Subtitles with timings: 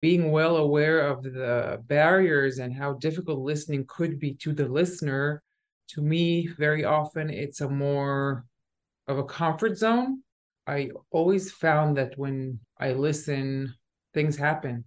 [0.00, 5.42] being well aware of the barriers and how difficult listening could be to the listener,
[5.88, 8.44] to me, very often it's a more
[9.08, 10.22] of a comfort zone.
[10.66, 13.74] I always found that when I listen,
[14.14, 14.84] things happen.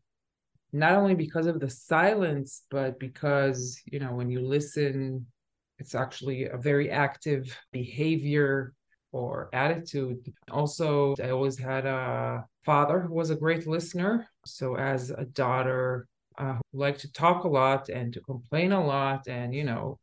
[0.72, 5.28] Not only because of the silence, but because, you know, when you listen,
[5.78, 8.74] it's actually a very active behavior
[9.14, 10.34] or attitude.
[10.52, 14.28] Also, I always had a father who was a great listener.
[14.46, 16.08] So, as a daughter,
[16.38, 20.00] uh, who liked to talk a lot and to complain a lot, and you know,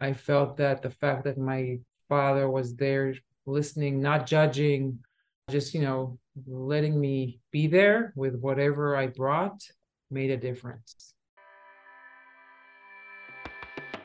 [0.00, 3.14] I felt that the fact that my father was there
[3.46, 4.98] listening, not judging,
[5.50, 9.60] just you know, letting me be there with whatever I brought
[10.10, 11.14] made a difference.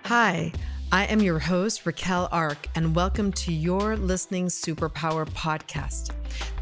[0.05, 0.53] Hi.
[0.89, 6.11] I am your host, Raquel Ark, and welcome to your Listening Superpower podcast.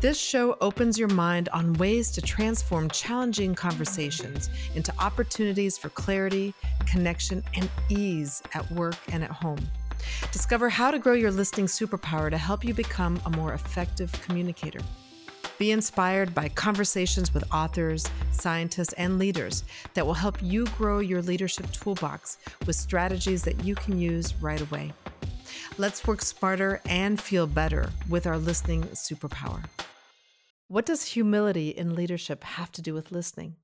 [0.01, 6.55] This show opens your mind on ways to transform challenging conversations into opportunities for clarity,
[6.87, 9.59] connection, and ease at work and at home.
[10.31, 14.81] Discover how to grow your listening superpower to help you become a more effective communicator.
[15.57, 21.21] Be inspired by conversations with authors, scientists, and leaders that will help you grow your
[21.21, 24.91] leadership toolbox with strategies that you can use right away.
[25.77, 29.63] Let's work smarter and feel better with our listening superpower.
[30.67, 33.55] What does humility in leadership have to do with listening?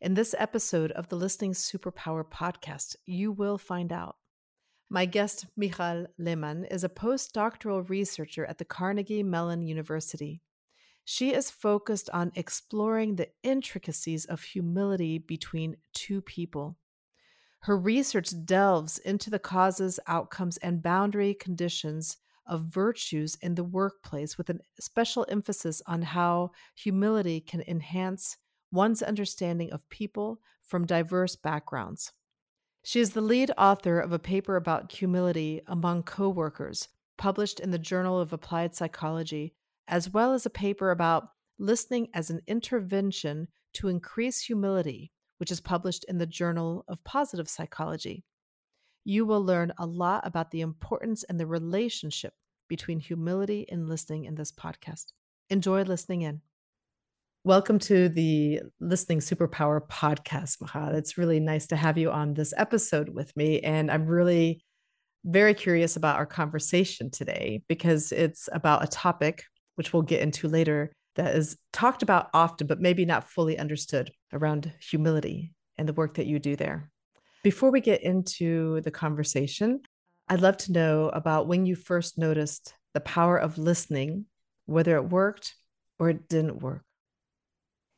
[0.00, 4.16] In this episode of the Listening Superpower podcast, you will find out.
[4.90, 10.40] My guest, Michal Lehmann, is a postdoctoral researcher at the Carnegie Mellon University.
[11.10, 16.76] She is focused on exploring the intricacies of humility between two people.
[17.60, 24.36] Her research delves into the causes, outcomes, and boundary conditions of virtues in the workplace
[24.36, 28.36] with a special emphasis on how humility can enhance
[28.70, 32.12] one's understanding of people from diverse backgrounds.
[32.84, 36.86] She is the lead author of a paper about humility among coworkers,
[37.16, 39.54] published in the Journal of Applied Psychology
[39.88, 45.60] as well as a paper about listening as an intervention to increase humility, which is
[45.60, 48.24] published in the Journal of Positive Psychology.
[49.04, 52.34] You will learn a lot about the importance and the relationship
[52.68, 55.06] between humility and listening in this podcast.
[55.48, 56.42] Enjoy listening in.
[57.44, 60.94] Welcome to the Listening Superpower podcast, Michal.
[60.94, 63.60] It's really nice to have you on this episode with me.
[63.60, 64.60] And I'm really
[65.24, 69.44] very curious about our conversation today because it's about a topic
[69.78, 74.10] which we'll get into later, that is talked about often, but maybe not fully understood
[74.32, 76.90] around humility and the work that you do there.
[77.44, 79.80] Before we get into the conversation,
[80.28, 84.26] I'd love to know about when you first noticed the power of listening,
[84.66, 85.54] whether it worked
[86.00, 86.82] or it didn't work.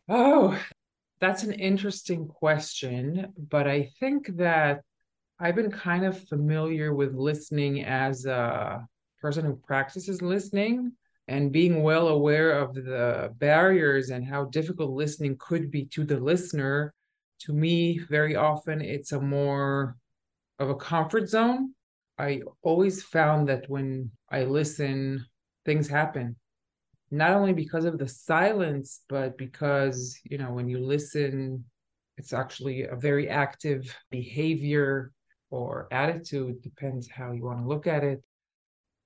[0.06, 0.62] Oh,
[1.18, 3.32] that's an interesting question.
[3.38, 4.82] But I think that
[5.38, 8.86] I've been kind of familiar with listening as a
[9.22, 10.92] person who practices listening
[11.30, 16.18] and being well aware of the barriers and how difficult listening could be to the
[16.18, 16.92] listener
[17.38, 19.96] to me very often it's a more
[20.58, 21.72] of a comfort zone.
[22.18, 25.24] I always found that when i listen
[25.64, 26.34] things happen.
[27.12, 31.64] Not only because of the silence but because you know when you listen
[32.18, 35.12] it's actually a very active behavior
[35.50, 38.20] or attitude depends how you want to look at it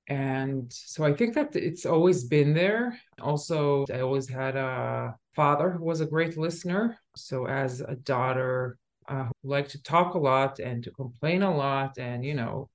[0.09, 2.98] and so I think that it's always been there.
[3.20, 6.98] Also, I always had a father who was a great listener.
[7.16, 8.76] So as a daughter
[9.09, 12.69] uh, who liked to talk a lot and to complain a lot, and you know,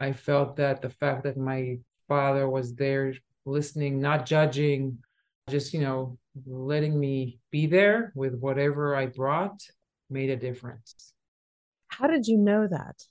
[0.00, 1.78] I felt that the fact that my
[2.08, 4.98] father was there listening, not judging,
[5.50, 9.60] just you know, letting me be there with whatever I brought
[10.08, 11.12] made a difference.
[11.88, 13.04] How did you know that?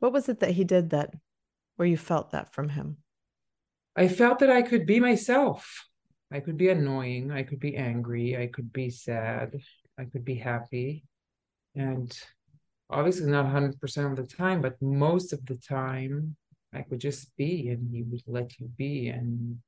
[0.00, 1.14] What was it that he did that
[1.76, 2.98] where you felt that from him?
[3.96, 5.86] I felt that I could be myself.
[6.32, 7.30] I could be annoying.
[7.30, 8.36] I could be angry.
[8.36, 9.54] I could be sad.
[9.98, 11.04] I could be happy.
[11.74, 12.10] And
[12.88, 16.36] obviously, not 100% of the time, but most of the time,
[16.72, 19.08] I could just be and he would let you be.
[19.08, 19.58] And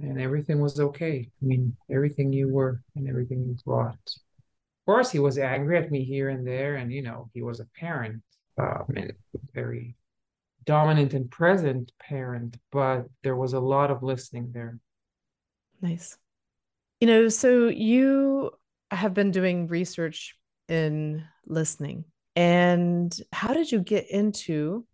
[0.00, 1.28] and everything was okay.
[1.42, 3.98] I mean, everything you were and everything you brought.
[4.06, 7.60] Of course, he was angry at me here and there, and you know, he was
[7.60, 8.22] a parent
[8.58, 9.12] um, and
[9.54, 9.94] very
[10.64, 14.78] dominant and present parent, but there was a lot of listening there.
[15.80, 16.16] Nice.
[17.00, 18.50] You know, so you
[18.90, 20.36] have been doing research
[20.68, 22.04] in listening.
[22.36, 24.86] And how did you get into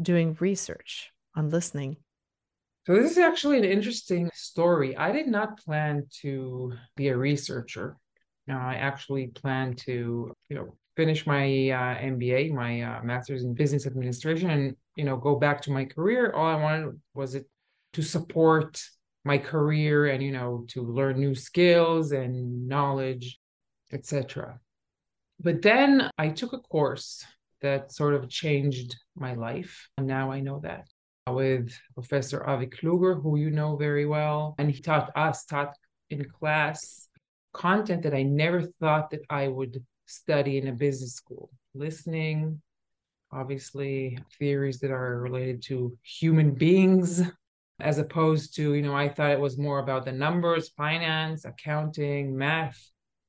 [0.00, 1.96] doing research on listening?
[2.86, 4.96] So, this is actually an interesting story.
[4.96, 7.96] I did not plan to be a researcher.
[8.50, 13.54] Uh, I actually planned to, you know, finish my uh, MBA, my uh, master's in
[13.54, 16.32] business administration, and you know, go back to my career.
[16.32, 17.46] All I wanted was it
[17.94, 18.82] to support
[19.24, 23.38] my career and you know to learn new skills and knowledge,
[23.92, 24.58] etc.
[25.40, 27.24] But then I took a course
[27.60, 30.86] that sort of changed my life, and now I know that
[31.28, 35.74] with Professor Avi Kluger, who you know very well, and he taught us, taught
[36.10, 37.08] in class
[37.52, 41.50] content that I never thought that I would study in a business school.
[41.74, 42.60] Listening,
[43.32, 47.22] obviously, theories that are related to human beings,
[47.80, 52.36] as opposed to, you know, I thought it was more about the numbers, finance, accounting,
[52.36, 52.80] math.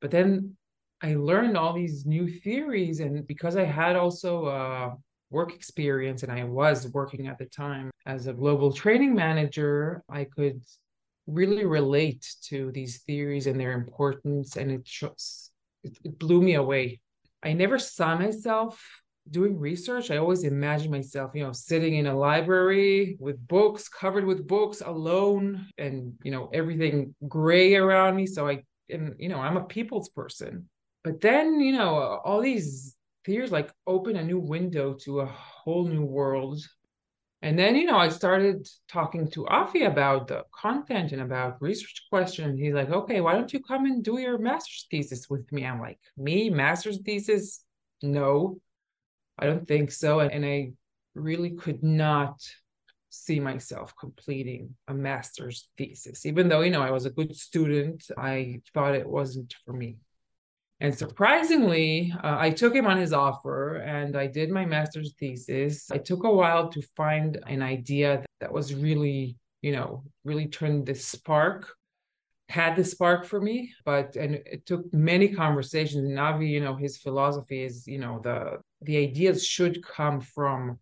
[0.01, 0.55] But then
[1.01, 2.99] I learned all these new theories.
[2.99, 4.95] And because I had also a
[5.31, 10.25] work experience and I was working at the time as a global training manager, I
[10.25, 10.61] could
[11.27, 15.51] really relate to these theories and their importance and it just
[15.83, 16.99] it, it blew me away
[17.43, 18.85] i never saw myself
[19.29, 24.25] doing research i always imagine myself you know sitting in a library with books covered
[24.25, 29.39] with books alone and you know everything gray around me so i and you know
[29.39, 30.67] i'm a people's person
[31.03, 35.87] but then you know all these theories like open a new window to a whole
[35.87, 36.59] new world
[37.43, 42.05] and then, you know, I started talking to Avi about the content and about research
[42.09, 42.57] questions.
[42.57, 45.65] He's like, okay, why don't you come and do your master's thesis with me?
[45.65, 47.65] I'm like, me, master's thesis?
[48.01, 48.61] No,
[49.39, 50.19] I don't think so.
[50.19, 50.73] And I
[51.15, 52.41] really could not
[53.09, 56.25] see myself completing a master's thesis.
[56.25, 59.97] Even though, you know, I was a good student, I thought it wasn't for me.
[60.79, 65.89] And surprisingly, uh, I took him on his offer and I did my master's thesis.
[65.91, 70.47] I took a while to find an idea that, that was really, you know, really
[70.47, 71.71] turned this spark,
[72.49, 73.73] had the spark for me.
[73.85, 76.03] But, and it took many conversations.
[76.03, 80.79] And Avi, you know, his philosophy is, you know, the, the ideas should come from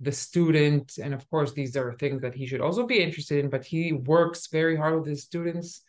[0.00, 0.98] the student.
[1.02, 3.92] And of course, these are things that he should also be interested in, but he
[3.92, 5.82] works very hard with his students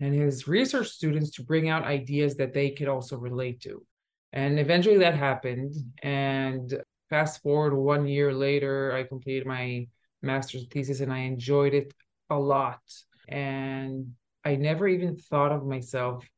[0.00, 3.84] and his research students to bring out ideas that they could also relate to.
[4.32, 5.74] And eventually that happened.
[6.02, 9.86] And fast forward one year later, I completed my
[10.22, 11.94] master's thesis and I enjoyed it
[12.30, 12.80] a lot.
[13.28, 14.12] And
[14.44, 16.28] I never even thought of myself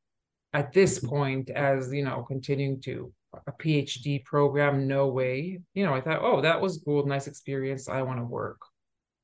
[0.52, 3.12] at this point as, you know, continuing to
[3.46, 4.86] a PhD program.
[4.86, 5.60] No way.
[5.74, 7.88] You know, I thought, oh, that was cool, nice experience.
[7.88, 8.60] I want to work.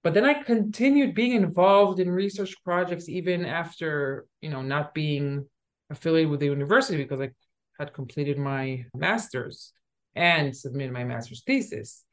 [0.03, 5.47] But then I continued being involved in research projects even after, you know, not being
[5.91, 7.31] affiliated with the university because I
[7.79, 9.73] had completed my master's
[10.15, 12.05] and submitted my master's thesis.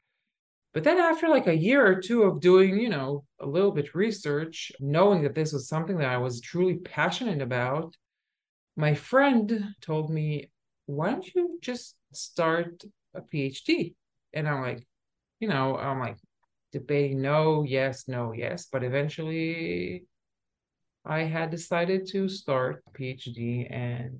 [0.72, 3.94] But then after like a year or two of doing, you know, a little bit
[3.94, 7.94] research, knowing that this was something that I was truly passionate about,
[8.74, 10.50] my friend told me,
[10.86, 12.84] why don't you just start
[13.14, 13.94] a PhD?
[14.32, 14.86] And I'm like,
[15.40, 16.16] you know, I'm like,
[16.72, 18.66] debating no, yes, no, yes.
[18.70, 20.04] But eventually
[21.04, 24.18] I had decided to start PhD and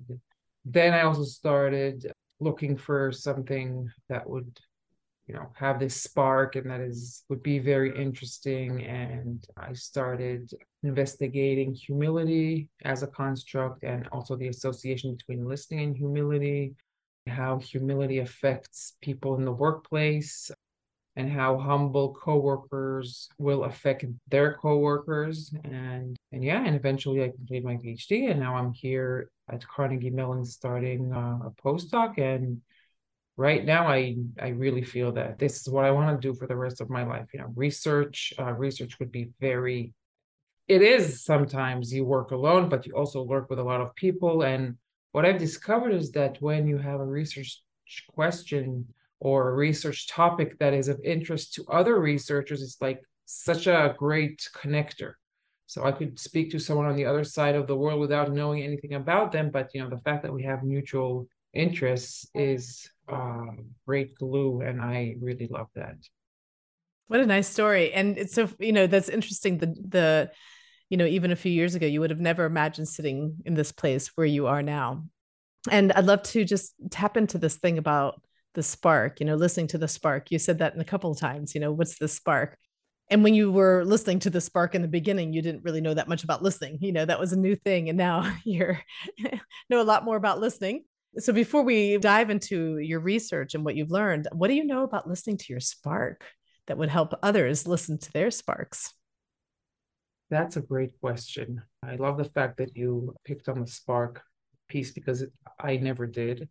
[0.65, 4.59] then I also started looking for something that would
[5.27, 8.83] you know have this spark and that is would be very interesting.
[8.85, 10.51] And i started
[10.83, 16.75] investigating humility as a construct and also the association between listening and humility
[17.27, 20.51] how humility affects people in the workplace
[21.15, 25.53] and how humble coworkers will affect their coworkers.
[25.63, 30.09] And and yeah and eventually i completed my phd and now i'm here at carnegie
[30.09, 32.59] mellon starting uh, a postdoc and
[33.37, 36.47] right now i i really feel that this is what i want to do for
[36.47, 39.91] the rest of my life you know research uh, research would be very
[40.67, 44.43] it is sometimes you work alone but you also work with a lot of people
[44.43, 44.75] and
[45.11, 47.61] what i've discovered is that when you have a research
[48.13, 48.85] question
[49.19, 53.95] or a research topic that is of interest to other researchers it's like such a
[53.97, 55.13] great connector.
[55.65, 58.61] So i could speak to someone on the other side of the world without knowing
[58.61, 63.45] anything about them but you know the fact that we have mutual interests is uh,
[63.85, 65.95] great glue and i really love that.
[67.07, 67.91] What a nice story.
[67.93, 70.31] And it's so you know that's interesting the the
[70.89, 73.71] you know even a few years ago you would have never imagined sitting in this
[73.71, 75.05] place where you are now.
[75.69, 78.21] And i'd love to just tap into this thing about
[78.53, 80.31] the spark you know listening to the spark.
[80.31, 82.57] You said that in a couple of times you know what's the spark?
[83.09, 85.93] And when you were listening to the spark in the beginning you didn't really know
[85.93, 86.77] that much about listening.
[86.81, 88.79] You know that was a new thing and now you're
[89.69, 90.85] know a lot more about listening
[91.17, 94.83] so before we dive into your research and what you've learned what do you know
[94.83, 96.23] about listening to your spark
[96.67, 98.93] that would help others listen to their sparks
[100.29, 104.21] that's a great question i love the fact that you picked on the spark
[104.73, 105.23] piece because
[105.59, 106.49] I never did.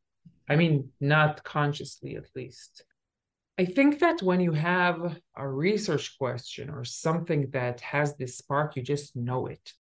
[0.49, 2.85] I mean, not consciously at least.
[3.59, 8.77] I think that when you have a research question or something that has this spark,
[8.77, 9.73] you just know it.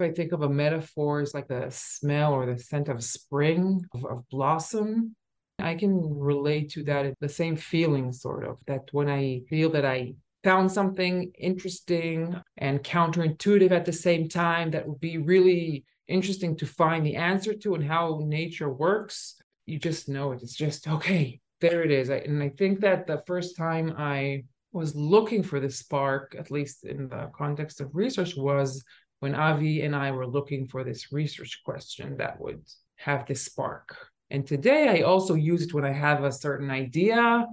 [0.00, 4.04] I think of a metaphor as like the smell or the scent of spring, of,
[4.04, 5.14] of blossom,
[5.58, 9.84] I can relate to that, the same feeling, sort of, that when I feel that
[9.84, 16.56] I found something interesting and counterintuitive at the same time that would be really interesting
[16.56, 20.42] to find the answer to and how nature works, you just know it.
[20.42, 22.10] It's just, okay, there it is.
[22.10, 26.50] I, and I think that the first time I was looking for the spark, at
[26.50, 28.84] least in the context of research, was
[29.24, 32.62] when Avi and I were looking for this research question that would
[32.96, 33.96] have this spark.
[34.28, 37.46] And today I also use it when I have a certain idea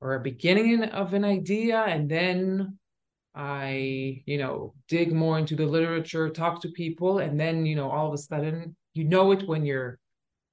[0.00, 2.78] or a beginning of an idea, and then
[3.34, 7.90] I, you know, dig more into the literature, talk to people, and then, you know,
[7.90, 9.98] all of a sudden, you know it when you're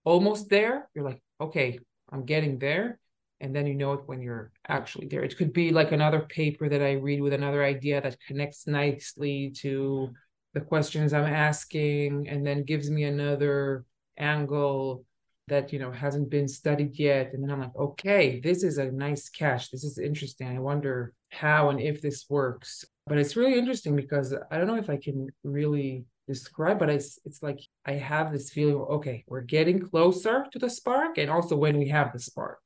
[0.04, 0.90] almost there.
[0.94, 1.80] You're like, okay,
[2.12, 3.00] I'm getting there.
[3.40, 5.24] And then you know it when you're actually there.
[5.24, 9.52] It could be like another paper that I read with another idea that connects nicely
[9.62, 10.12] to
[10.54, 13.86] the questions I'm asking and then gives me another
[14.18, 15.06] angle
[15.48, 17.34] that you know hasn't been studied yet.
[17.34, 19.72] And then i'm like okay this is a nice catch.
[19.72, 20.48] This is interesting.
[20.48, 22.86] I wonder how and if this works.
[23.08, 27.20] But it's really interesting because i don't know if i can really describe but it's
[27.26, 31.56] it's like i have this feeling okay we're getting closer to the spark and also
[31.56, 32.60] when we have the spark.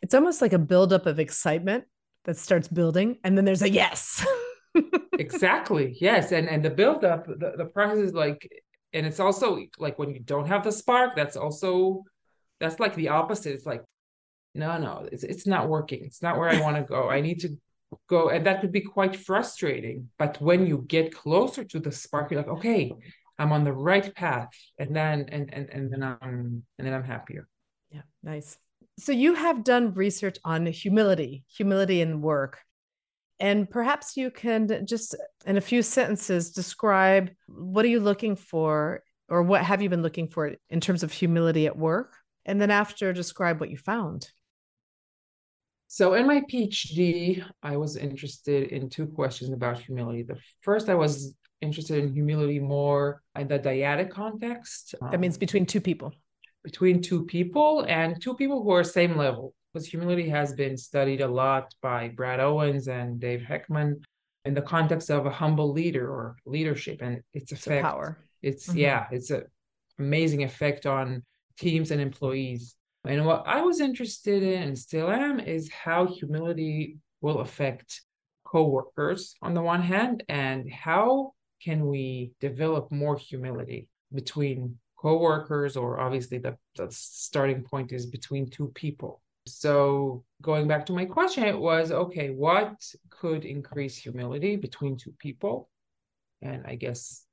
[0.00, 1.84] It's almost like a buildup of excitement
[2.24, 4.24] that starts building and then there's a yes
[5.18, 8.48] exactly yes and and the buildup the, the process is like
[8.92, 12.02] and it's also like when you don't have the spark that's also
[12.60, 13.82] that's like the opposite it's like
[14.54, 17.40] no no it's, it's not working it's not where i want to go i need
[17.40, 17.56] to
[18.08, 22.30] go and that could be quite frustrating but when you get closer to the spark
[22.30, 22.92] you're like okay
[23.38, 27.04] i'm on the right path and then and and, and then i'm and then i'm
[27.04, 27.48] happier.
[27.90, 28.58] Yeah nice.
[28.98, 32.58] So you have done research on humility humility in work
[33.40, 35.14] and perhaps you can just,
[35.46, 40.02] in a few sentences, describe what are you looking for or what have you been
[40.02, 42.14] looking for in terms of humility at work?
[42.44, 44.28] And then after, describe what you found.
[45.86, 50.22] So, in my PhD, I was interested in two questions about humility.
[50.22, 54.94] The first, I was interested in humility more in the dyadic context.
[55.10, 56.12] That means um, between two people.
[56.62, 61.20] Between two people and two people who are same level because humility has been studied
[61.20, 64.02] a lot by Brad Owens and Dave Hekman
[64.44, 67.78] in the context of a humble leader or leadership and its effect.
[67.78, 68.18] It's power.
[68.42, 68.78] It's mm-hmm.
[68.78, 69.42] yeah, it's an
[69.98, 71.22] amazing effect on
[71.58, 72.74] teams and employees.
[73.04, 78.02] And what I was interested in and still am is how humility will affect
[78.44, 81.32] coworkers on the one hand and how
[81.62, 88.48] can we develop more humility between coworkers or obviously the, the starting point is between
[88.48, 89.20] two people
[89.54, 92.74] so going back to my question, it was okay, what
[93.10, 95.68] could increase humility between two people?
[96.42, 97.24] And I guess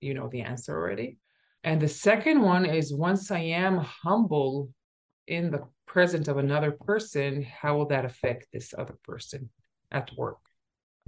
[0.00, 1.18] you know the answer already.
[1.64, 4.70] And the second one is once I am humble
[5.26, 9.48] in the presence of another person, how will that affect this other person
[9.90, 10.38] at work?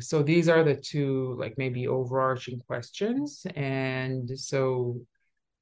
[0.01, 3.47] So these are the two, like maybe overarching questions.
[3.55, 5.01] And so,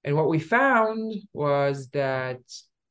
[0.05, 2.41] and what we found was that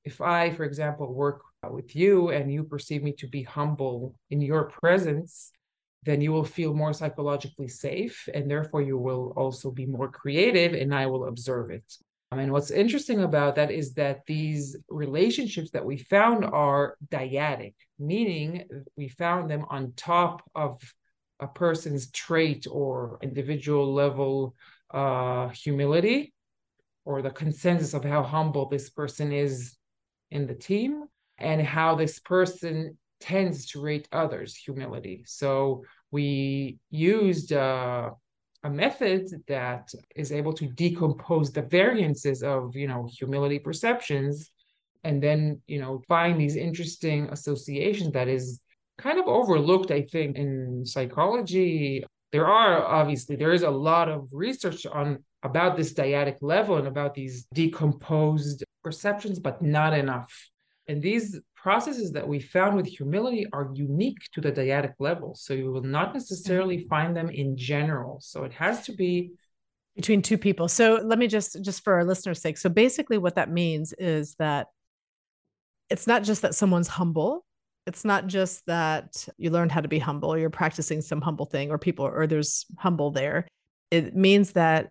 [0.04, 1.42] if I, for example, work
[1.72, 5.52] with you and you perceive me to be humble in your presence,
[6.04, 10.74] then you will feel more psychologically safe and therefore you will also be more creative
[10.74, 11.86] and I will observe it.
[12.32, 17.76] I mean, what's interesting about that is that these relationships that we found are dyadic,
[18.00, 18.66] meaning
[18.98, 20.82] we found them on top of
[21.40, 24.56] a person's trait or individual level
[24.92, 26.34] uh, humility
[27.06, 29.76] or the consensus of how humble this person is
[30.32, 31.06] in the team
[31.44, 35.24] and how this person tends to rate others humility.
[35.26, 38.12] So we used uh,
[38.64, 44.52] a method that is able to decompose the variances of you know humility perceptions
[45.04, 48.60] and then you know find these interesting associations that is
[48.98, 52.04] kind of overlooked i think in psychology.
[52.32, 56.88] There are obviously there is a lot of research on about this dyadic level and
[56.88, 60.32] about these decomposed perceptions but not enough
[60.88, 65.34] and these processes that we found with humility are unique to the dyadic level.
[65.34, 66.90] So you will not necessarily mm-hmm.
[66.90, 68.20] find them in general.
[68.22, 69.32] So it has to be
[69.96, 70.68] between two people.
[70.68, 72.58] So let me just just for our listeners' sake.
[72.58, 74.68] So basically what that means is that
[75.90, 77.46] it's not just that someone's humble.
[77.86, 81.70] It's not just that you learned how to be humble you're practicing some humble thing
[81.70, 83.48] or people or there's humble there.
[83.92, 84.90] It means that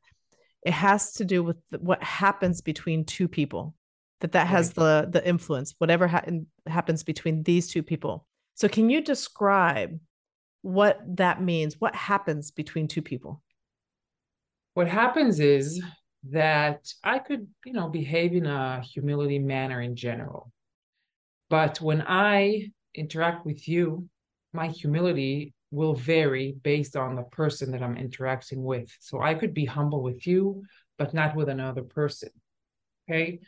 [0.65, 3.75] it has to do with what happens between two people
[4.23, 4.77] that that has right.
[4.77, 6.25] the the influence whatever ha-
[6.67, 8.27] happens between these two people.
[8.55, 9.99] So can you describe
[10.63, 11.77] what that means?
[11.81, 13.43] What happens between two people?
[14.75, 15.83] What happens is
[16.31, 20.53] that i could you know behave in a humility manner in general.
[21.51, 24.09] But when i interact with you
[24.53, 28.89] my humility will vary based on the person that i'm interacting with.
[29.01, 30.63] So i could be humble with you
[30.97, 32.31] but not with another person.
[33.11, 33.41] Okay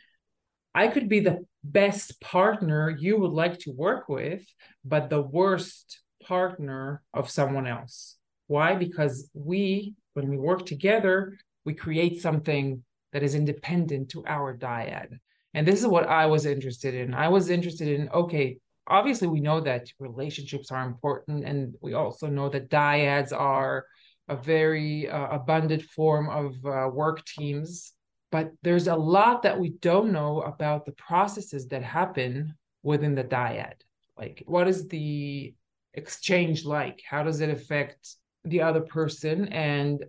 [0.75, 4.43] I could be the best partner you would like to work with,
[4.83, 8.17] but the worst partner of someone else.
[8.47, 8.75] Why?
[8.75, 15.17] Because we, when we work together, we create something that is independent to our dyad.
[15.53, 17.13] And this is what I was interested in.
[17.13, 21.45] I was interested in, okay, obviously we know that relationships are important.
[21.45, 23.85] And we also know that dyads are
[24.27, 27.94] a very uh, abundant form of uh, work teams
[28.35, 33.23] but there's a lot that we don't know about the processes that happen within the
[33.23, 33.75] dyad.
[34.17, 35.53] Like, what is the
[35.93, 37.01] exchange like?
[37.09, 39.47] How does it affect the other person?
[39.47, 40.03] And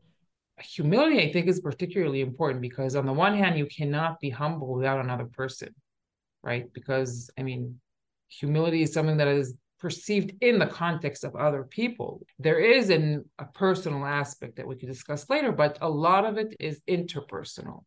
[0.59, 4.75] humility, I think, is particularly important because, on the one hand, you cannot be humble
[4.75, 5.73] without another person,
[6.43, 6.67] right?
[6.73, 7.79] Because, I mean,
[8.27, 12.27] humility is something that is perceived in the context of other people.
[12.41, 16.39] There is an, a personal aspect that we could discuss later, but a lot of
[16.39, 17.85] it is interpersonal.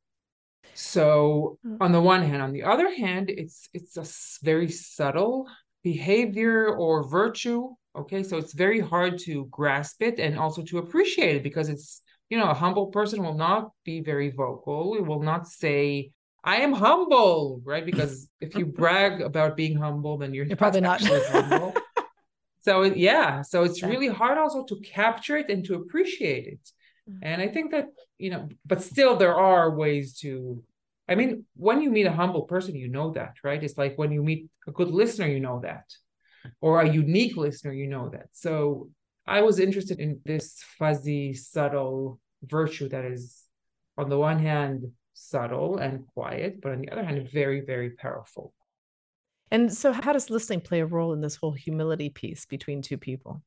[0.80, 1.76] So mm.
[1.82, 4.06] on the one hand, on the other hand, it's it's a
[4.46, 5.46] very subtle
[5.84, 7.76] behavior or virtue.
[7.98, 12.02] Okay, so it's very hard to grasp it and also to appreciate it because it's
[12.30, 14.96] you know a humble person will not be very vocal.
[14.96, 16.12] It will not say
[16.46, 17.86] I am humble, right?
[17.86, 21.76] Because if you brag about being humble, then you're, you're probably not humble.
[22.62, 26.72] so yeah, so it's really hard also to capture it and to appreciate it.
[27.10, 27.20] Mm.
[27.22, 30.64] And I think that, you know, but still there are ways to,
[31.10, 33.64] I mean, when you meet a humble person, you know that, right?
[33.64, 35.86] It's like when you meet a good listener, you know that,
[36.62, 38.28] or a unique listener, you know that.
[38.32, 38.92] So
[39.26, 43.44] I was interested in this fuzzy, subtle virtue that is,
[43.98, 48.54] on the one hand, subtle and quiet, but on the other hand, very, very powerful.
[49.52, 52.98] And so, how does listening play a role in this whole humility piece between two
[52.98, 53.42] people?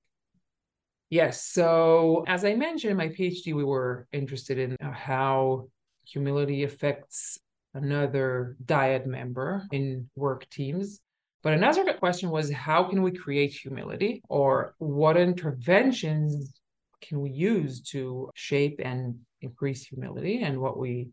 [1.11, 1.45] Yes.
[1.45, 5.69] So, as I mentioned in my PhD, we were interested in how
[6.05, 7.39] humility affects
[7.75, 11.01] another dyad member in work teams.
[11.43, 16.53] But another question was how can we create humility or what interventions
[17.01, 20.43] can we use to shape and increase humility?
[20.43, 21.11] And what we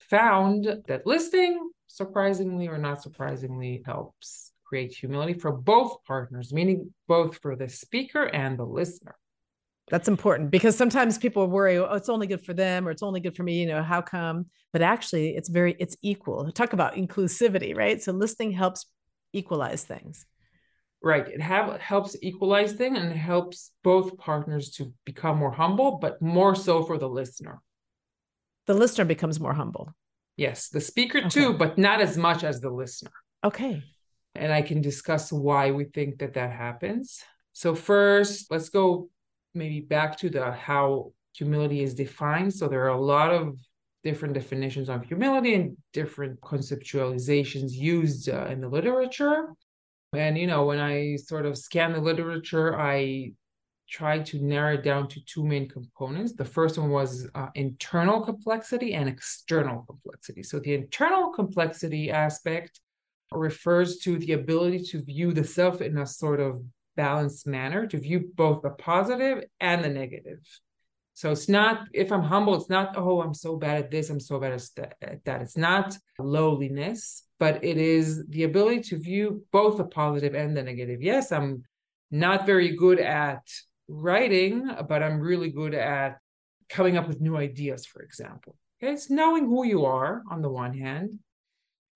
[0.00, 7.38] found that listening, surprisingly or not surprisingly, helps create humility for both partners, meaning both
[7.38, 9.16] for the speaker and the listener.
[9.90, 13.18] That's important because sometimes people worry, oh, it's only good for them or it's only
[13.18, 14.46] good for me, you know, how come?
[14.72, 16.50] But actually, it's very, it's equal.
[16.52, 18.00] Talk about inclusivity, right?
[18.00, 18.86] So listening helps
[19.32, 20.26] equalize things.
[21.02, 21.26] Right.
[21.26, 26.54] It have, helps equalize things and helps both partners to become more humble, but more
[26.54, 27.60] so for the listener.
[28.66, 29.92] The listener becomes more humble.
[30.36, 31.28] Yes, the speaker okay.
[31.28, 33.10] too, but not as much as the listener.
[33.42, 33.82] Okay.
[34.36, 37.22] And I can discuss why we think that that happens.
[37.52, 39.10] So first, let's go
[39.54, 42.52] maybe back to the how humility is defined.
[42.54, 43.58] So there are a lot of
[44.02, 49.48] different definitions of humility and different conceptualizations used uh, in the literature.
[50.14, 53.32] And you know, when I sort of scan the literature, I
[53.88, 56.32] tried to narrow it down to two main components.
[56.32, 60.42] The first one was uh, internal complexity and external complexity.
[60.42, 62.80] So the internal complexity aspect
[63.32, 66.62] refers to the ability to view the self in a sort of
[67.04, 70.42] balanced manner to view both the positive and the negative.
[71.14, 74.20] So it's not, if I'm humble, it's not, oh, I'm so bad at this, I'm
[74.20, 75.40] so bad at that.
[75.40, 80.62] It's not lowliness, but it is the ability to view both the positive and the
[80.62, 81.00] negative.
[81.00, 81.62] Yes, I'm
[82.10, 83.44] not very good at
[83.88, 86.18] writing, but I'm really good at
[86.68, 88.56] coming up with new ideas, for example.
[88.82, 91.18] Okay, it's knowing who you are on the one hand.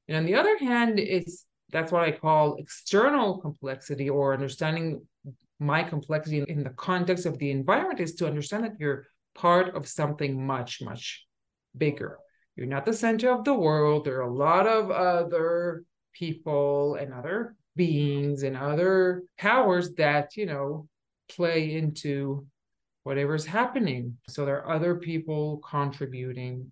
[0.09, 5.05] And on the other hand, it's that's what I call external complexity or understanding
[5.59, 9.89] my complexity in the context of the environment is to understand that you're part of
[9.89, 11.27] something much, much
[11.77, 12.19] bigger.
[12.55, 14.05] You're not the center of the world.
[14.05, 15.83] There are a lot of other
[16.13, 20.87] people and other beings and other powers that, you know,
[21.29, 22.47] play into
[23.03, 24.17] whatever's happening.
[24.29, 26.71] So there are other people contributing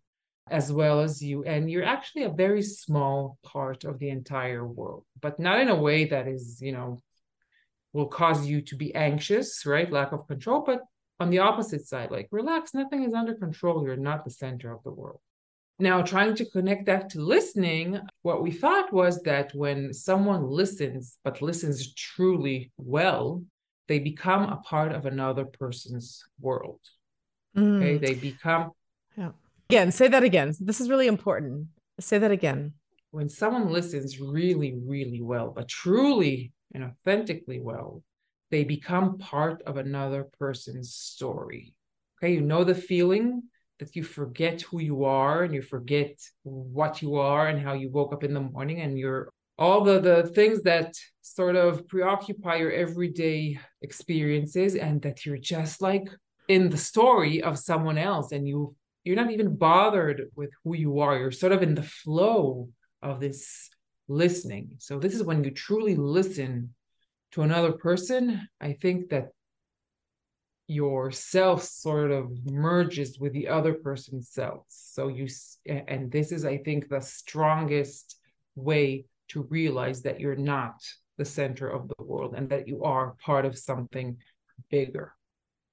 [0.52, 1.42] as well as you.
[1.44, 5.74] And you're actually a very small part of the entire world, but not in a
[5.74, 7.02] way that is, you know,
[7.92, 9.90] will cause you to be anxious, right?
[9.90, 10.80] Lack of control, but
[11.18, 13.84] on the opposite side, like relax, nothing is under control.
[13.84, 15.20] You're not the center of the world.
[15.78, 21.18] Now, trying to connect that to listening, what we thought was that when someone listens,
[21.24, 23.42] but listens truly well,
[23.88, 26.80] they become a part of another person's world.
[27.56, 27.76] Mm.
[27.76, 27.98] Okay.
[27.98, 28.70] They become.
[29.16, 29.32] Yeah.
[29.72, 30.52] Again, say that again.
[30.60, 31.68] This is really important.
[31.98, 32.74] Say that again.
[33.10, 38.02] When someone listens really, really well, but truly and authentically well,
[38.50, 41.74] they become part of another person's story.
[42.18, 43.44] Okay, you know the feeling
[43.78, 47.88] that you forget who you are and you forget what you are and how you
[47.88, 52.56] woke up in the morning and you're all the the things that sort of preoccupy
[52.56, 56.10] your everyday experiences and that you're just like
[56.48, 61.00] in the story of someone else and you you're not even bothered with who you
[61.00, 62.68] are you're sort of in the flow
[63.02, 63.70] of this
[64.08, 66.74] listening so this is when you truly listen
[67.32, 69.28] to another person, I think that
[70.68, 74.64] yourself sort of merges with the other person's self.
[74.68, 75.28] So you,
[75.66, 78.18] and this is, I think, the strongest
[78.54, 80.74] way to realize that you're not
[81.18, 84.18] the center of the world and that you are part of something
[84.70, 85.14] bigger.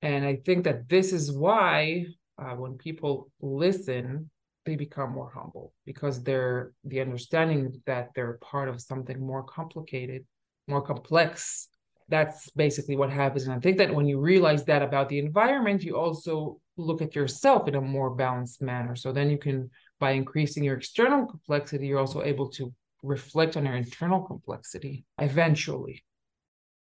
[0.01, 2.05] And I think that this is why
[2.41, 4.29] uh, when people listen,
[4.65, 10.25] they become more humble because they're the understanding that they're part of something more complicated
[10.69, 11.67] more complex.
[12.07, 13.43] That's basically what happens.
[13.43, 17.15] And i think that when you realize that about the environment you also look at
[17.15, 18.95] yourself in a more balanced manner.
[18.95, 22.73] So then you can by increasing your external complexity you're also able to
[23.03, 26.03] reflect on your internal complexity eventually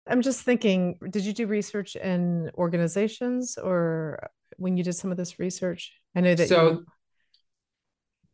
[0.09, 5.17] i'm just thinking did you do research in organizations or when you did some of
[5.17, 6.85] this research i know that so you...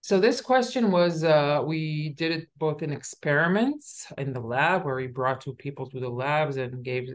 [0.05, 4.97] So this question was, uh, we did it both in experiments in the lab where
[4.97, 7.07] we brought two people to the labs and gave,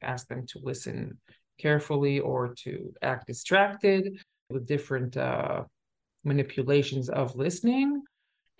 [0.00, 1.18] asked them to listen
[1.58, 4.16] carefully or to act distracted
[4.48, 5.64] with different uh,
[6.24, 8.02] manipulations of listening.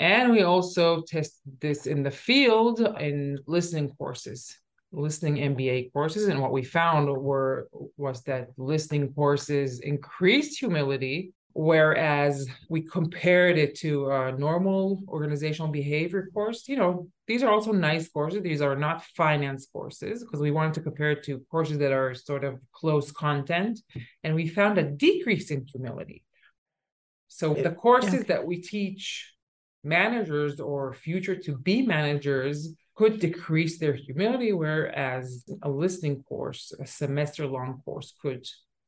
[0.00, 4.58] And we also tested this in the field in listening courses,
[4.96, 6.28] listening MBA courses.
[6.28, 13.74] And what we found were was that listening courses increased humility whereas we compared it
[13.74, 18.76] to a normal organizational behavior course you know these are also nice courses these are
[18.76, 22.60] not finance courses because we wanted to compare it to courses that are sort of
[22.72, 23.80] close content
[24.22, 26.22] and we found a decrease in humility
[27.28, 28.22] so the courses yeah.
[28.28, 29.32] that we teach
[29.82, 36.86] managers or future to be managers could decrease their humility whereas a listening course a
[36.86, 38.44] semester long course could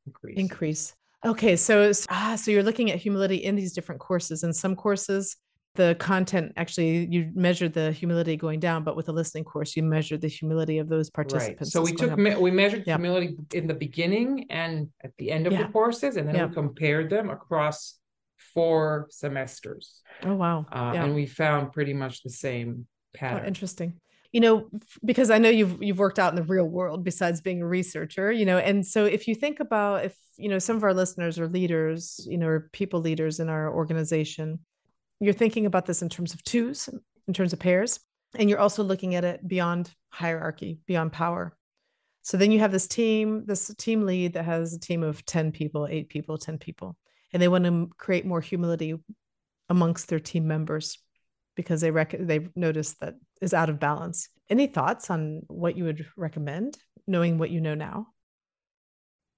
[0.07, 0.95] increase increase
[1.25, 4.45] Okay, so ah, so you're looking at humility in these different courses.
[4.45, 5.37] In some courses,
[5.75, 9.83] the content actually you measure the humility going down, but with the listening course, you
[9.83, 11.61] measure the humility of those participants.
[11.61, 11.73] Right.
[11.73, 12.97] So we took me- we measured yeah.
[12.97, 15.65] humility in the beginning and at the end of yeah.
[15.65, 16.47] the courses, and then yeah.
[16.47, 17.99] we compared them across
[18.55, 20.03] four semesters.
[20.23, 20.67] Oh wow!
[20.71, 23.45] Uh, and we found pretty much the same pattern.
[23.45, 23.95] Oh, interesting.
[24.33, 24.69] You know
[25.03, 28.31] because i know you've you've worked out in the real world besides being a researcher
[28.31, 31.39] you know and so if you think about if you know some of our listeners
[31.39, 34.59] are leaders you know or people leaders in our organization
[35.19, 36.91] you're thinking about this in terms of twos
[37.27, 38.01] in terms of pairs
[38.35, 41.55] and you're also looking at it beyond hierarchy beyond power.
[42.23, 45.53] So then you have this team this team lead that has a team of 10
[45.53, 46.97] people 8 people 10 people
[47.33, 48.95] and they want to create more humility
[49.69, 50.99] amongst their team members
[51.59, 54.29] because they rec- they've noticed that is out of balance.
[54.49, 58.07] Any thoughts on what you would recommend, knowing what you know now?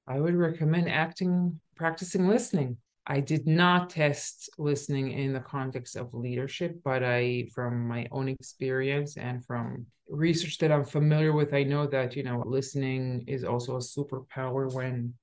[0.07, 2.77] I would recommend acting, practicing listening.
[3.07, 8.29] I did not test listening in the context of leadership, but I, from my own
[8.29, 13.45] experience and from research that I'm familiar with, I know that, you know, listening is
[13.45, 15.15] also a superpower when,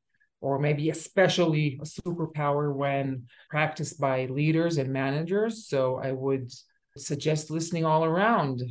[0.42, 5.68] or maybe especially a superpower when practiced by leaders and managers.
[5.68, 6.52] So I would
[7.00, 8.64] suggest listening all around.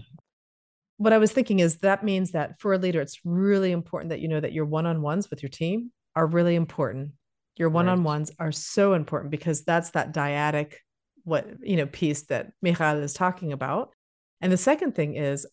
[0.99, 4.21] What I was thinking is that means that for a leader, it's really important that
[4.21, 7.12] you know that your one on ones with your team are really important.
[7.57, 8.49] Your one on ones right.
[8.49, 10.75] are so important because that's that dyadic,
[11.25, 13.93] what, you know, piece that Michael is talking about.
[14.41, 15.47] And the second thing is,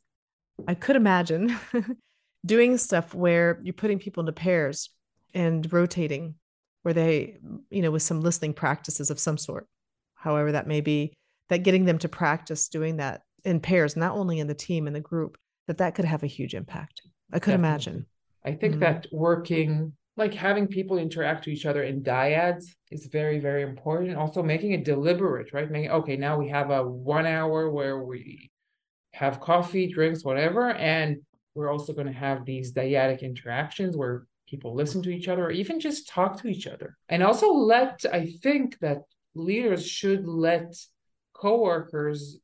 [0.68, 1.58] I could imagine
[2.46, 4.90] doing stuff where you're putting people into pairs
[5.34, 6.36] and rotating,
[6.84, 7.38] where they,
[7.70, 9.68] you know, with some listening practices of some sort,
[10.16, 11.14] however that may be,
[11.50, 14.96] that getting them to practice doing that in pairs, not only in the team and
[14.96, 17.02] the group, that that could have a huge impact.
[17.32, 17.68] I could Definitely.
[17.68, 18.06] imagine.
[18.46, 18.80] I think mm-hmm.
[18.82, 24.16] that working like having people interact with each other in dyads is very very important
[24.16, 28.52] also making it deliberate right making okay now we have a one hour where we
[29.14, 31.18] have coffee drinks whatever and
[31.56, 35.52] we're also going to have these dyadic interactions where people listen to each other or
[35.52, 36.98] even just talk to each other.
[37.10, 39.04] And also let, I think that
[39.36, 40.76] leaders should let
[41.44, 42.38] coworkers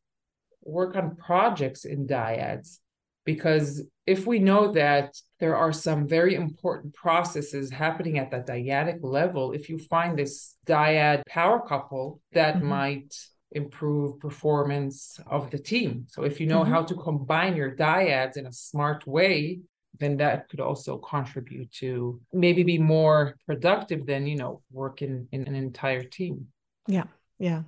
[0.63, 2.79] work on projects in dyads
[3.25, 5.09] because if we know that
[5.39, 10.55] there are some very important processes happening at that dyadic level if you find this
[10.67, 12.75] dyad power couple that mm-hmm.
[12.77, 13.11] might
[13.51, 16.73] improve performance of the team so if you know mm-hmm.
[16.73, 19.59] how to combine your dyads in a smart way
[20.01, 25.47] then that could also contribute to maybe be more productive than you know working in
[25.47, 26.47] an entire team
[26.87, 27.07] yeah
[27.39, 27.61] yeah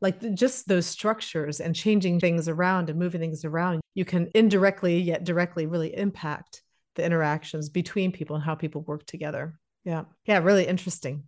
[0.00, 4.98] like just those structures and changing things around and moving things around you can indirectly
[4.98, 6.62] yet directly really impact
[6.96, 9.58] the interactions between people and how people work together.
[9.84, 10.04] Yeah.
[10.26, 11.24] Yeah really interesting.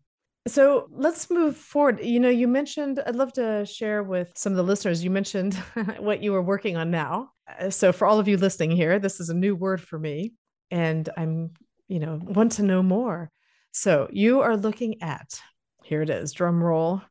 [0.49, 2.01] So let's move forward.
[2.03, 5.55] You know you mentioned i'd love to share with some of the listeners you mentioned
[5.99, 7.31] what you are working on now.
[7.61, 10.33] Uh, so for all of you listening here this is a new word for me
[10.71, 11.51] and i'm
[11.89, 13.31] you know want to know more.
[13.73, 15.41] So you are looking at
[15.85, 17.03] here it is drum roll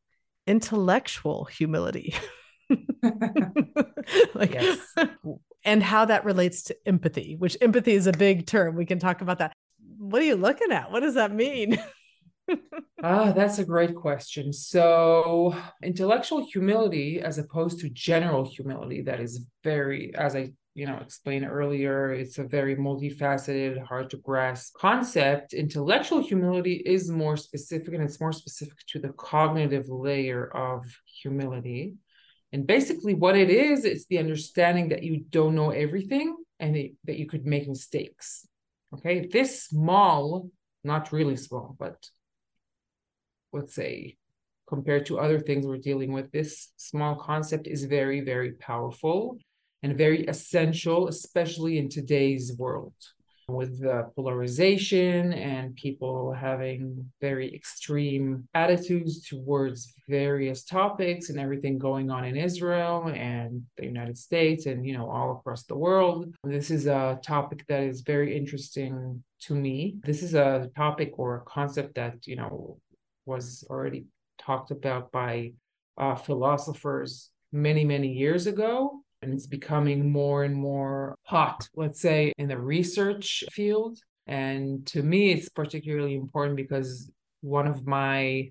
[0.46, 2.14] intellectual humility.
[4.34, 4.78] like, yes.
[5.64, 8.76] and how that relates to empathy, which empathy is a big term.
[8.76, 9.52] We can talk about that.
[9.98, 10.90] What are you looking at?
[10.90, 11.78] What does that mean?
[13.02, 14.52] ah, that's a great question.
[14.52, 20.96] So, intellectual humility, as opposed to general humility, that is very, as I you know
[20.96, 25.52] explained earlier it's a very multifaceted hard to grasp concept.
[25.52, 31.94] Intellectual humility is more specific and it's more specific to the cognitive layer of humility.
[32.52, 37.18] And basically what it is it's the understanding that you don't know everything and that
[37.18, 38.46] you could make mistakes.
[38.94, 40.50] Okay this small
[40.84, 42.08] not really small but
[43.52, 44.16] let's say
[44.66, 49.38] compared to other things we're dealing with this small concept is very very powerful
[49.82, 52.94] and very essential, especially in today's world
[53.48, 62.10] with the polarization and people having very extreme attitudes towards various topics and everything going
[62.10, 66.34] on in Israel and the United States and you know all across the world.
[66.44, 69.96] This is a topic that is very interesting to me.
[70.04, 72.78] This is a topic or a concept that you know
[73.26, 74.06] was already
[74.38, 75.52] talked about by
[75.98, 82.32] uh, philosophers many many years ago and it's becoming more and more hot, let's say,
[82.38, 83.98] in the research field.
[84.26, 88.50] And to me, it's particularly important because one of my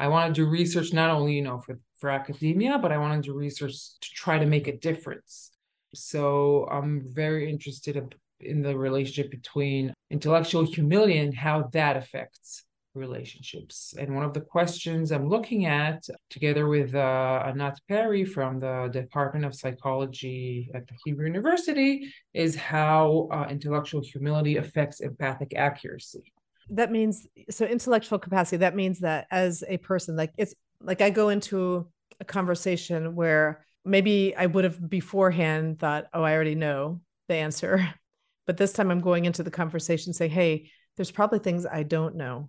[0.00, 3.22] I want to do research not only, you know, for, for academia, but I want
[3.22, 5.50] to do research to try to make a difference.
[5.94, 13.94] So I'm very interested in the relationship between intellectual humility and how that affects relationships.
[13.98, 18.88] And one of the questions I'm looking at, together with uh, Anat Perry from the
[18.92, 26.32] Department of Psychology at the Hebrew University, is how uh, intellectual humility affects empathic accuracy.
[26.70, 31.10] That means, so intellectual capacity, that means that as a person, like it's like I
[31.10, 31.88] go into
[32.20, 37.94] a conversation where maybe I would have beforehand thought, oh, I already know the answer.
[38.46, 42.16] But this time I'm going into the conversation say, hey, there's probably things I don't
[42.16, 42.48] know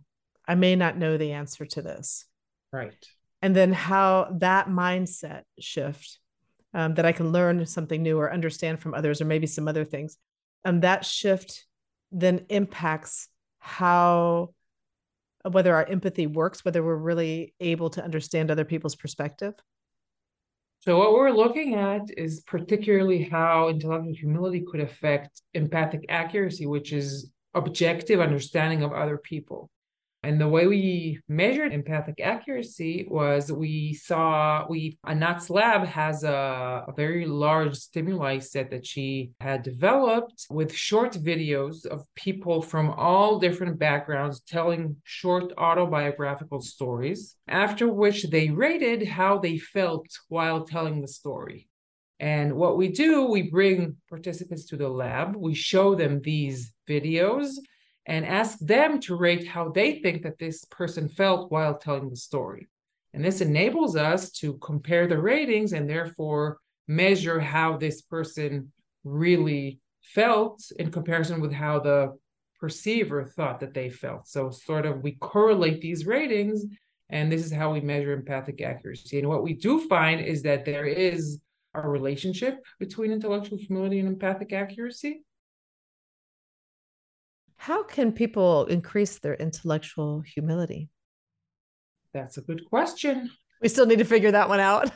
[0.50, 2.26] I may not know the answer to this.
[2.74, 3.08] Right.
[3.44, 6.18] And then how that mindset shift
[6.74, 9.86] um, that I can learn something new or understand from others, or maybe some other
[9.86, 10.18] things,
[10.66, 11.66] and um, that shift
[12.12, 13.28] then impacts
[13.60, 14.50] how
[15.50, 19.54] whether our empathy works, whether we're really able to understand other people's perspective.
[20.82, 26.92] So, what we're looking at is particularly how intellectual humility could affect empathic accuracy, which
[26.92, 29.70] is objective understanding of other people.
[30.22, 36.84] And the way we measured empathic accuracy was we saw we Anat's lab has a,
[36.88, 42.90] a, very large stimuli set that she had developed with short videos of people from
[42.90, 50.66] all different backgrounds telling short autobiographical stories, after which they rated how they felt while
[50.66, 51.70] telling the story.
[52.20, 57.52] And what we do, we bring participants to the lab, we show them these videos
[58.10, 62.16] and ask them to rate how they think that this person felt while telling the
[62.16, 62.68] story.
[63.14, 68.72] And this enables us to compare the ratings and therefore measure how this person
[69.04, 72.18] really felt in comparison with how the
[72.60, 74.28] perceiver thought that they felt.
[74.28, 76.66] So, sort of, we correlate these ratings,
[77.10, 79.20] and this is how we measure empathic accuracy.
[79.20, 81.40] And what we do find is that there is
[81.76, 85.22] a relationship between intellectual humility and empathic accuracy.
[87.60, 90.88] How can people increase their intellectual humility?
[92.14, 93.30] That's a good question.
[93.62, 94.90] We still need to figure that one out.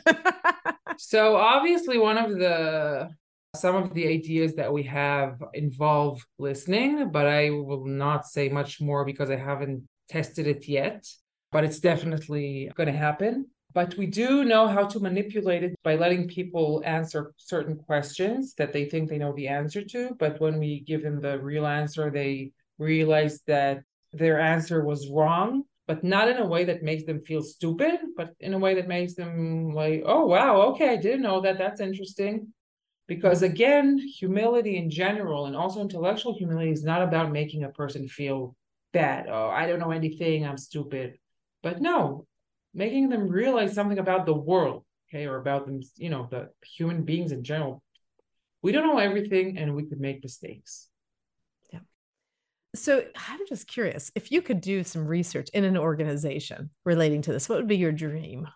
[0.98, 3.10] so, obviously, one of the
[3.58, 8.80] Some of the ideas that we have involve listening, but I will not say much
[8.80, 11.06] more because I haven't tested it yet.
[11.52, 13.48] But it's definitely going to happen.
[13.74, 18.72] But we do know how to manipulate it by letting people answer certain questions that
[18.72, 20.16] they think they know the answer to.
[20.20, 23.82] But when we give them the real answer, they realize that
[24.12, 28.34] their answer was wrong but not in a way that makes them feel stupid, but
[28.40, 31.58] in a way that makes them like, oh, wow, okay, I didn't know that.
[31.58, 32.54] That's interesting.
[33.06, 38.08] Because again, humility in general and also intellectual humility is not about making a person
[38.08, 38.56] feel
[38.94, 39.28] bad.
[39.30, 40.46] Oh, I don't know anything.
[40.46, 41.18] I'm stupid.
[41.62, 42.26] But no,
[42.74, 47.04] making them realize something about the world, okay, or about them, you know, the human
[47.04, 47.84] beings in general.
[48.62, 50.90] We don't know everything and we could make mistakes.
[51.72, 51.80] Yeah.
[52.76, 57.34] So I'm just curious if you could do some research in an organization relating to
[57.34, 58.48] this, what would be your dream?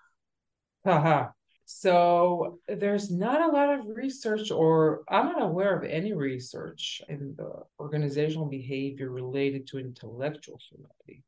[0.85, 1.29] Haha.
[1.69, 7.35] So there's not a lot of research, or I'm not aware of any research in
[7.37, 11.25] the organizational behavior related to intellectual humility.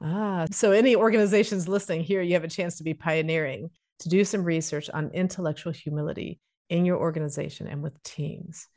[0.00, 4.24] Ah, so any organizations listening here, you have a chance to be pioneering to do
[4.24, 8.68] some research on intellectual humility in your organization and with teams.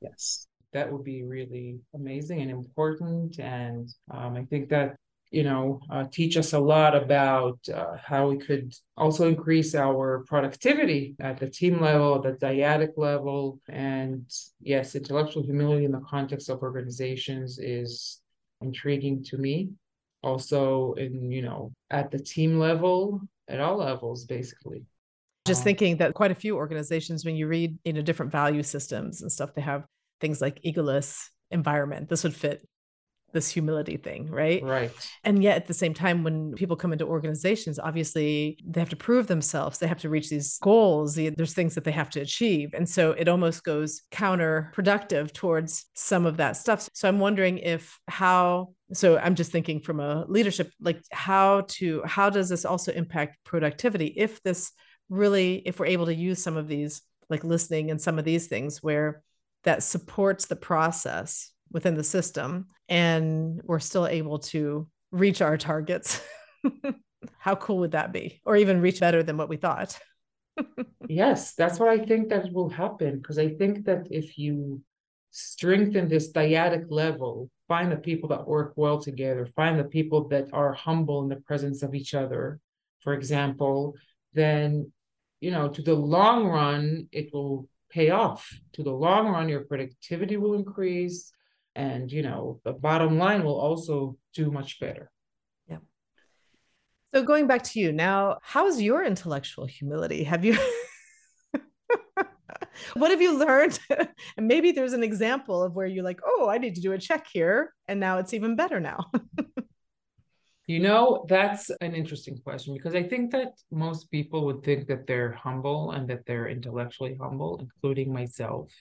[0.00, 3.38] Yes that would be really amazing and important.
[3.38, 4.96] And um, I think that
[5.30, 10.24] you know uh, teach us a lot about uh, how we could also increase our
[10.26, 14.30] productivity at the team level the dyadic level and
[14.60, 18.20] yes intellectual humility in the context of organizations is
[18.60, 19.70] intriguing to me
[20.22, 24.84] also in you know at the team level at all levels basically
[25.44, 28.62] just um, thinking that quite a few organizations when you read you know different value
[28.62, 29.84] systems and stuff they have
[30.22, 32.08] things like egoless environment.
[32.08, 32.66] This would fit
[33.32, 34.62] this humility thing, right?
[34.62, 34.90] Right.
[35.24, 38.96] And yet at the same time, when people come into organizations, obviously they have to
[38.96, 39.78] prove themselves.
[39.78, 41.14] They have to reach these goals.
[41.14, 42.74] There's things that they have to achieve.
[42.74, 46.90] And so it almost goes counterproductive towards some of that stuff.
[46.92, 52.02] So I'm wondering if how so i'm just thinking from a leadership like how to
[52.04, 54.06] how does this also impact productivity?
[54.06, 54.72] If this
[55.08, 58.46] really if we're able to use some of these like listening and some of these
[58.46, 59.22] things where
[59.64, 66.22] that supports the process within the system and we're still able to reach our targets
[67.38, 68.40] how cool would that be?
[68.44, 69.98] Or even reach better than what we thought.
[71.08, 74.80] Yes that's what i think that will happen because i think that if you
[75.30, 79.46] strengthen this dyadic level find the people that work well together.
[79.46, 82.60] Find the people that are humble in the presence of each other
[83.04, 83.94] for example.
[84.34, 84.92] Then
[85.40, 87.56] you know to the long run it will
[87.96, 88.40] pay off.
[88.74, 91.32] To the long run your productivity will increase
[91.74, 95.10] and you know the bottom line will also do much better.
[95.70, 95.82] Yeah.
[97.14, 100.24] So going back to you now how's your intellectual humility?
[100.24, 100.58] Have you
[102.94, 103.78] what have you learned
[104.36, 106.98] and maybe there's an example of where you're like oh i need to do a
[106.98, 109.10] check here and now it's even better now
[110.68, 115.06] You know, that's an interesting question because I think that most people would think that
[115.06, 118.72] they're humble and that they're intellectually humble, including myself.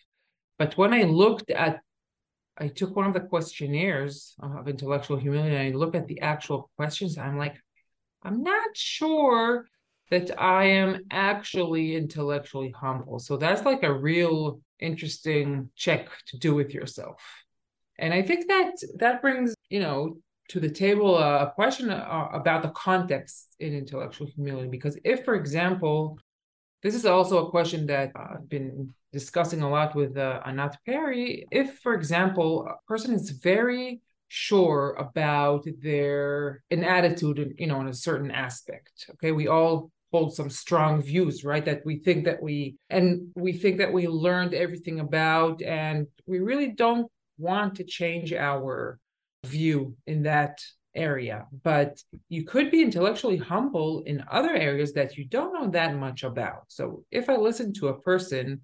[0.60, 1.82] But when I looked at,
[2.58, 6.22] I took one of the questionnaires uh, of intellectual humility and I look at the
[6.22, 7.58] actual questions, I'm like,
[8.22, 9.66] I'm not sure
[10.12, 13.18] that I am actually intellectually humble.
[13.18, 17.22] So that's like a real interesting check to do with yourself.
[17.98, 20.18] And I think that that brings, you know,
[20.50, 24.68] to the table a question uh, about the context in intellectual humility.
[24.68, 26.20] Because if, for example,
[26.84, 31.46] this is also a question that I've been discussing a lot with uh, Anat Perry.
[31.52, 37.88] If, for example, a person is very sure about their an attitude, you know, in
[37.88, 39.10] a certain aspect.
[39.12, 41.64] Okay, we all hold some strong views, right?
[41.64, 46.40] That we think that we and we think that we learned everything about, and we
[46.40, 49.00] really don't want to change our
[49.46, 50.62] view in that
[50.94, 51.98] area but
[52.28, 56.64] you could be intellectually humble in other areas that you don't know that much about
[56.68, 58.60] so if i listen to a person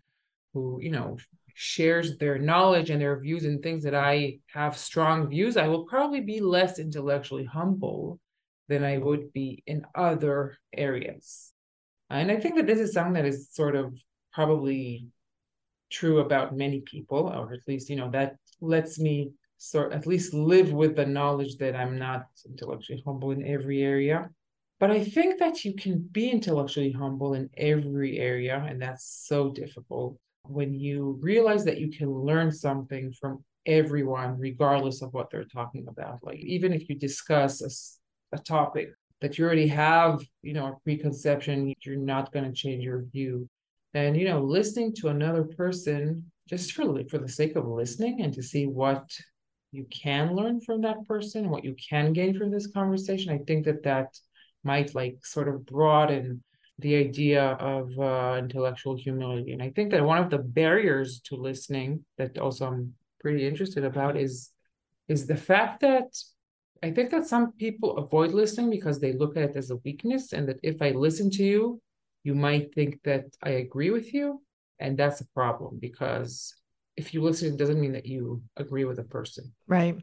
[0.53, 1.17] who you know
[1.53, 5.85] shares their knowledge and their views and things that i have strong views i will
[5.85, 8.19] probably be less intellectually humble
[8.67, 11.53] than i would be in other areas
[12.09, 13.93] and i think that this is something that is sort of
[14.33, 15.07] probably
[15.89, 20.33] true about many people or at least you know that lets me sort at least
[20.33, 24.29] live with the knowledge that I'm not intellectually humble in every area.
[24.79, 29.51] But I think that you can be intellectually humble in every area, and that's so
[29.51, 35.45] difficult when you realize that you can learn something from everyone, regardless of what they're
[35.45, 36.19] talking about.
[36.21, 37.97] Like even if you discuss
[38.31, 38.89] a, topic
[39.21, 43.47] that you already have, you know, a preconception, you're not going to change your view.
[43.93, 48.33] And you know, listening to another person just for for the sake of listening and
[48.33, 49.09] to see what
[49.71, 53.65] you can learn from that person, what you can gain from this conversation, I think
[53.65, 54.17] that that
[54.63, 56.43] might like sort of broaden
[56.79, 59.51] the idea of uh, intellectual humility.
[59.51, 63.83] And I think that one of the barriers to listening that also I'm pretty interested
[63.83, 64.51] about is
[65.07, 66.09] is the fact that
[66.83, 70.33] I think that some people avoid listening because they look at it as a weakness,
[70.33, 71.81] and that if I listen to you,
[72.23, 74.41] you might think that I agree with you,
[74.79, 76.53] and that's a problem because
[76.95, 79.53] if you listen, it doesn't mean that you agree with a person.
[79.67, 79.97] Right.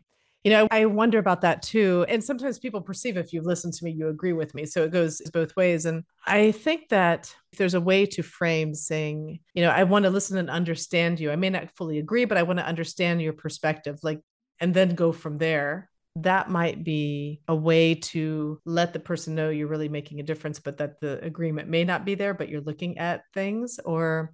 [0.44, 2.04] You know, I wonder about that too.
[2.06, 4.66] And sometimes people perceive if you listen to me, you agree with me.
[4.66, 5.86] So it goes both ways.
[5.86, 10.10] And I think that there's a way to frame saying, you know, I want to
[10.10, 11.30] listen and understand you.
[11.30, 14.20] I may not fully agree, but I want to understand your perspective, like,
[14.60, 15.90] and then go from there.
[16.16, 20.60] That might be a way to let the person know you're really making a difference,
[20.60, 23.80] but that the agreement may not be there, but you're looking at things.
[23.84, 24.32] Or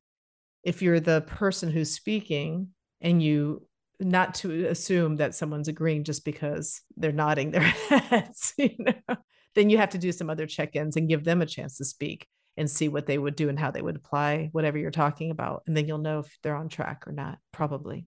[0.62, 2.68] if you're the person who's speaking
[3.00, 3.66] and you
[3.98, 9.16] not to assume that someone's agreeing just because they're nodding their heads, you know,
[9.54, 12.26] then you have to do some other check-ins and give them a chance to speak
[12.56, 15.62] and see what they would do and how they would apply whatever you're talking about.
[15.66, 18.06] And then you'll know if they're on track or not, probably.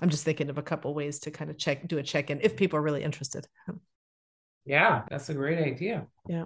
[0.00, 2.56] I'm just thinking of a couple ways to kind of check, do a check-in if
[2.56, 3.46] people are really interested.
[4.64, 6.06] Yeah, that's a great idea.
[6.28, 6.44] Yeah.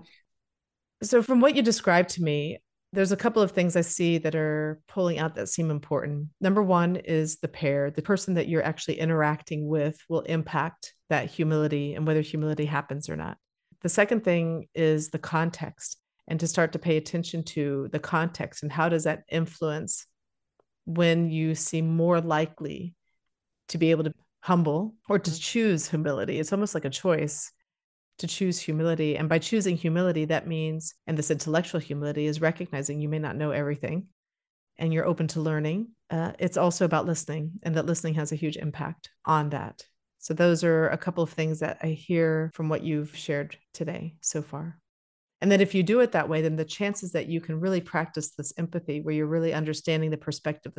[1.03, 2.59] So from what you described to me,
[2.93, 6.29] there's a couple of things I see that are pulling out that seem important.
[6.41, 11.31] Number one is the pair, the person that you're actually interacting with will impact that
[11.31, 13.37] humility and whether humility happens or not.
[13.83, 18.63] The second thing is the context and to start to pay attention to the context
[18.63, 20.07] and how does that influence
[20.85, 22.95] when you seem more likely
[23.69, 26.39] to be able to humble or to choose humility.
[26.39, 27.53] It's almost like a choice
[28.19, 29.17] to choose humility.
[29.17, 33.37] And by choosing humility, that means, and this intellectual humility is recognizing you may not
[33.37, 34.09] know everything
[34.79, 35.89] and you're open to learning.
[36.11, 39.83] Uh, it's also about listening, and that listening has a huge impact on that.
[40.19, 44.17] So, those are a couple of things that I hear from what you've shared today
[44.21, 44.79] so far.
[45.41, 47.81] And that if you do it that way, then the chances that you can really
[47.81, 50.73] practice this empathy, where you're really understanding the perspective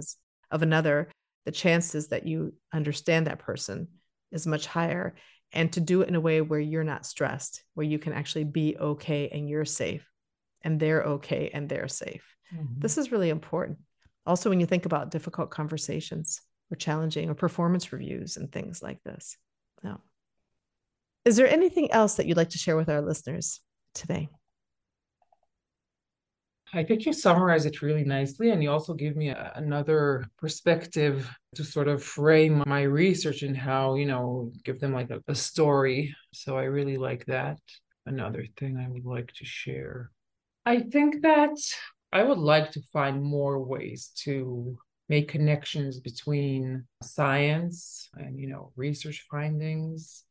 [0.52, 1.10] of another,
[1.46, 3.88] the chances that you understand that person
[4.32, 5.16] is much higher
[5.52, 8.44] and to do it in a way where you're not stressed, where you can actually
[8.44, 10.08] be okay and you're safe
[10.62, 12.36] and they're okay and they're safe.
[12.54, 12.80] Mm-hmm.
[12.80, 13.80] This is really important.
[14.26, 19.02] Also, when you think about difficult conversations or challenging or performance reviews and things like
[19.04, 19.38] this.
[19.84, 20.02] Now,
[21.26, 23.62] is there anything else that you'd like to share with our listeners
[23.94, 24.30] today?
[26.74, 31.30] I think you summarize it really nicely, and you also give me a, another perspective
[31.56, 35.36] to sort of frame my research and how, you know, give them like a, a
[35.36, 36.16] story.
[36.34, 37.60] So I really like that.
[38.06, 40.12] Another thing I would like to share.
[40.66, 41.58] I think that
[42.12, 44.78] I would like to find more ways to
[45.10, 50.24] make connections between science and, you know, research findings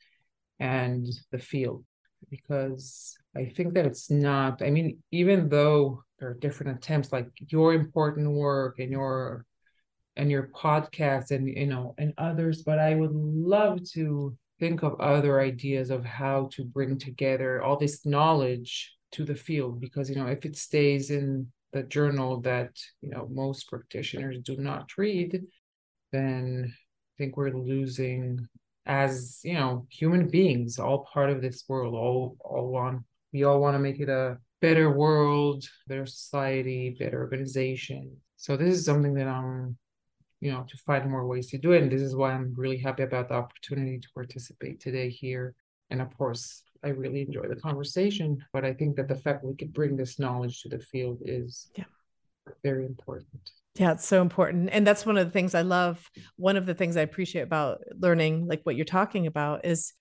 [0.61, 1.85] and the field
[2.31, 7.29] because I think that it's not, I mean, even though there are different attempts like
[7.49, 9.45] your important work and your
[10.17, 15.01] and your podcast and you know and others but i would love to think of
[15.01, 20.17] other ideas of how to bring together all this knowledge to the field because you
[20.17, 25.43] know if it stays in the journal that you know most practitioners do not read
[26.13, 28.47] then i think we're losing
[28.87, 33.03] as you know human beings all part of this world all all want
[33.33, 38.17] we all want to make it a better world, better society, better organization.
[38.37, 39.77] So this is something that I'm,
[40.41, 41.83] you know, to find more ways to do it.
[41.83, 45.55] And this is why I'm really happy about the opportunity to participate today here.
[45.91, 49.57] And of course, I really enjoy the conversation, but I think that the fact we
[49.57, 51.85] could bring this knowledge to the field is yeah.
[52.63, 53.51] very important.
[53.75, 54.71] Yeah, it's so important.
[54.73, 56.11] And that's one of the things I love.
[56.37, 59.93] One of the things I appreciate about learning, like what you're talking about, is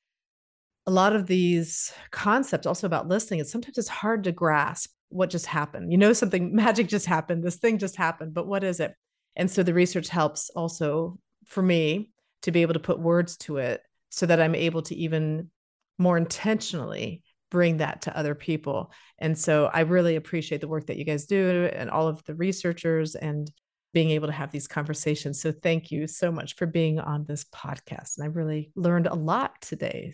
[0.88, 5.30] a lot of these concepts also about listening it's sometimes it's hard to grasp what
[5.30, 5.92] just happened.
[5.92, 8.94] You know something magic just happened this thing just happened but what is it?
[9.36, 12.10] And so the research helps also for me
[12.42, 15.50] to be able to put words to it so that i'm able to even
[15.98, 18.92] more intentionally bring that to other people.
[19.20, 22.36] And so i really appreciate the work that you guys do and all of the
[22.36, 23.52] researchers and
[23.94, 25.42] being able to have these conversations.
[25.42, 29.16] So thank you so much for being on this podcast and i really learned a
[29.16, 30.14] lot today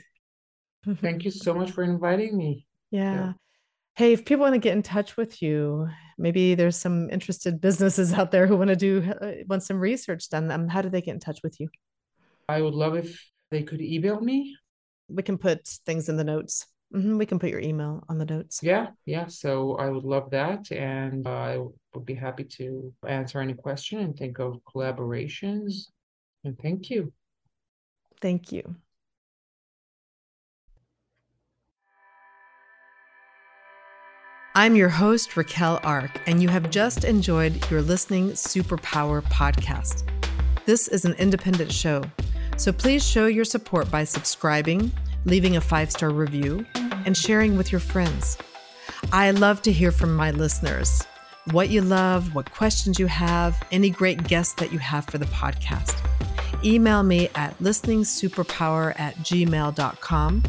[1.01, 2.65] Thank you so much for inviting me.
[2.91, 3.13] Yeah.
[3.13, 3.33] yeah.
[3.95, 8.13] Hey, if people want to get in touch with you, maybe there's some interested businesses
[8.13, 10.51] out there who want to do uh, want some research done.
[10.51, 11.69] Um, how do they get in touch with you?
[12.49, 14.55] I would love if they could email me.
[15.09, 16.65] We can put things in the notes.
[16.93, 17.17] Mm-hmm.
[17.17, 18.59] We can put your email on the notes.
[18.61, 19.27] Yeah, yeah.
[19.27, 21.63] So I would love that, and uh,
[21.93, 25.87] would be happy to answer any question and think of collaborations.
[26.43, 27.11] And thank you.
[28.21, 28.75] Thank you.
[34.55, 40.07] I'm your host, Raquel Ark, and you have just enjoyed your Listening Superpower podcast.
[40.67, 42.03] This is an independent show,
[42.55, 44.91] so please show your support by subscribing,
[45.25, 48.37] leaving a five star review, and sharing with your friends.
[49.11, 51.01] I love to hear from my listeners
[51.49, 55.25] what you love, what questions you have, any great guests that you have for the
[55.25, 55.97] podcast.
[56.63, 60.43] Email me at listeningsuperpower at gmail.com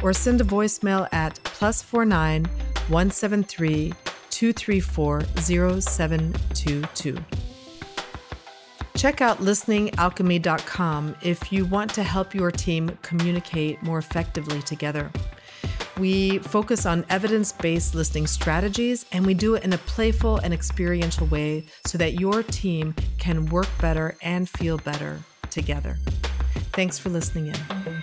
[0.00, 2.46] or send a voicemail at plus four nine
[2.88, 3.92] 173
[4.30, 7.18] 234 0722.
[8.96, 15.10] Check out listeningalchemy.com if you want to help your team communicate more effectively together.
[15.98, 20.54] We focus on evidence based listening strategies and we do it in a playful and
[20.54, 25.20] experiential way so that your team can work better and feel better
[25.50, 25.96] together.
[26.72, 27.97] Thanks for listening in.